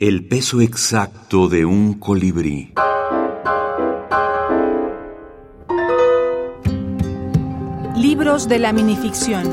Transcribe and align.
El 0.00 0.28
peso 0.28 0.60
exacto 0.60 1.48
de 1.48 1.64
un 1.64 1.94
colibrí. 1.94 2.72
Libros 7.96 8.46
de 8.46 8.60
la 8.60 8.72
minificción. 8.72 9.52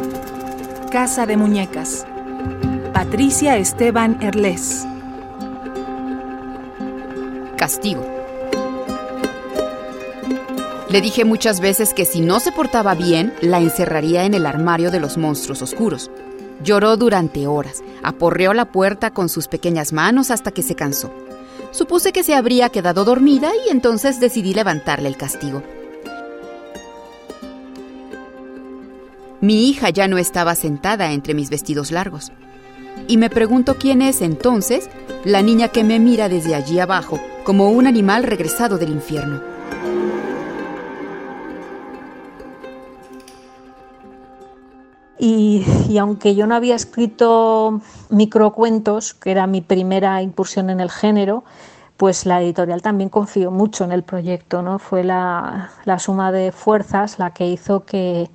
Casa 0.91 1.25
de 1.25 1.35
Muñecas. 1.35 2.05
Patricia 2.93 3.57
Esteban 3.57 4.21
Erles. 4.21 4.85
Castigo. 7.57 8.05
Le 10.91 11.01
dije 11.01 11.25
muchas 11.25 11.59
veces 11.59 11.95
que 11.95 12.05
si 12.05 12.21
no 12.21 12.39
se 12.39 12.51
portaba 12.51 12.93
bien, 12.93 13.33
la 13.41 13.59
encerraría 13.59 14.25
en 14.25 14.35
el 14.35 14.45
armario 14.45 14.91
de 14.91 14.99
los 14.99 15.17
monstruos 15.17 15.63
oscuros. 15.63 16.11
Lloró 16.63 16.97
durante 16.97 17.47
horas, 17.47 17.83
aporreó 18.03 18.53
la 18.53 18.71
puerta 18.71 19.11
con 19.11 19.29
sus 19.29 19.47
pequeñas 19.47 19.93
manos 19.93 20.31
hasta 20.31 20.51
que 20.51 20.63
se 20.63 20.75
cansó. 20.75 21.11
Supuse 21.71 22.13
que 22.13 22.23
se 22.23 22.35
habría 22.35 22.69
quedado 22.69 23.03
dormida 23.03 23.51
y 23.65 23.69
entonces 23.69 24.19
decidí 24.19 24.53
levantarle 24.53 25.09
el 25.09 25.17
castigo. 25.17 25.61
Mi 29.41 29.69
hija 29.69 29.89
ya 29.89 30.07
no 30.07 30.17
estaba 30.17 30.55
sentada 30.55 31.11
entre 31.11 31.33
mis 31.33 31.49
vestidos 31.49 31.91
largos. 31.91 32.31
Y 33.07 33.17
me 33.17 33.29
pregunto 33.29 33.75
quién 33.75 34.01
es 34.01 34.21
entonces 34.21 34.89
la 35.23 35.41
niña 35.41 35.67
que 35.67 35.83
me 35.83 35.99
mira 35.99 36.29
desde 36.29 36.55
allí 36.55 36.79
abajo 36.79 37.19
como 37.43 37.69
un 37.69 37.85
animal 37.85 38.23
regresado 38.23 38.77
del 38.77 38.89
infierno. 38.89 39.54
Y, 45.17 45.97
aunque 45.97 46.35
yo 46.35 46.45
no 46.45 46.55
había 46.55 46.75
escrito 46.75 47.79
microcuentos, 48.09 49.13
que 49.13 49.31
era 49.31 49.47
mi 49.47 49.61
primera 49.61 50.21
incursión 50.21 50.69
en 50.69 50.81
el 50.81 50.91
género, 50.91 51.43
pues 51.97 52.25
la 52.25 52.41
editorial 52.41 52.81
también 52.81 53.09
confió 53.09 53.51
mucho 53.51 53.85
en 53.85 53.93
el 53.93 54.03
proyecto, 54.03 54.61
¿no? 54.61 54.79
Fue 54.79 55.03
la, 55.03 55.69
suma 55.99 56.31
de 56.33 56.51
fuerzas 56.51 57.17
la 57.19 57.31
que 57.31 57.47
hizo 57.47 57.85
que, 57.85 58.29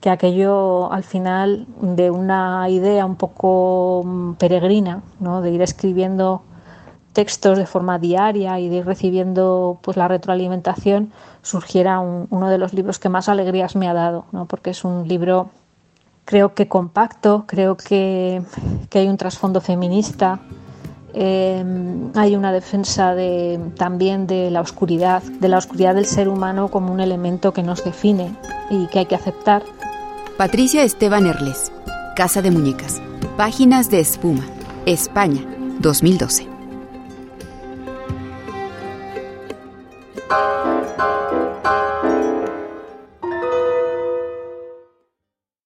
que, 0.00 0.08
aquello 0.08 0.90
al 0.90 1.04
final 1.04 1.66
de 1.82 2.10
una 2.10 2.70
idea 2.70 3.04
un 3.04 3.16
poco 3.16 4.02
mm, 4.04 4.32
peregrina, 4.34 5.02
¿no? 5.20 5.42
de 5.42 5.50
ir 5.50 5.60
escribiendo 5.60 6.42
textos 7.12 7.58
de 7.58 7.66
forma 7.66 7.98
diaria 7.98 8.58
y 8.58 8.70
de 8.70 8.76
ir 8.76 8.86
recibiendo 8.86 9.78
pues 9.82 9.98
la 9.98 10.08
retroalimentación, 10.08 11.12
surgiera 11.42 12.00
uno 12.00 12.48
de 12.48 12.56
los 12.56 12.72
libros 12.72 12.98
que 12.98 13.10
más 13.10 13.28
alegrías 13.28 13.76
me 13.76 13.88
ha 13.88 13.92
dado, 13.92 14.24
¿no? 14.32 14.46
porque 14.46 14.70
es 14.70 14.84
un 14.84 15.06
libro 15.06 15.50
creo 16.24 16.54
que 16.54 16.68
compacto, 16.68 17.44
creo 17.46 17.76
que, 17.76 18.42
que 18.90 19.00
hay 19.00 19.08
un 19.08 19.16
trasfondo 19.16 19.60
feminista, 19.60 20.40
em, 21.14 22.10
hay 22.14 22.36
una 22.36 22.52
defensa 22.52 23.14
de, 23.14 23.60
también 23.76 24.26
de 24.26 24.50
la 24.50 24.60
oscuridad, 24.60 25.22
de 25.22 25.48
la 25.48 25.58
oscuridad 25.58 25.94
del 25.94 26.06
ser 26.06 26.28
humano 26.28 26.68
como 26.68 26.92
un 26.92 27.00
elemento 27.00 27.52
que 27.52 27.62
nos 27.62 27.84
define 27.84 28.34
y 28.70 28.86
que 28.86 29.00
hay 29.00 29.06
que 29.06 29.14
aceptar. 29.14 29.62
Patricia 30.36 30.82
Esteban 30.82 31.26
Erles, 31.26 31.70
Casa 32.16 32.42
de 32.42 32.50
Muñecas, 32.50 33.00
Páginas 33.36 33.90
de 33.90 34.00
Espuma, 34.00 34.44
España, 34.86 35.44
2012. 35.80 36.52